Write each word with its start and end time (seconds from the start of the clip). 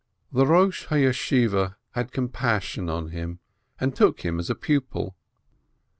The 0.31 0.47
Rosh 0.47 0.85
ha 0.85 0.95
Yeshiveh 0.95 1.75
had 1.91 2.11
compassion 2.11 2.89
on 2.89 3.09
him, 3.09 3.37
and 3.79 3.95
took 3.95 4.21
him 4.21 4.39
as 4.39 4.49
a 4.49 4.55
pupil. 4.55 5.15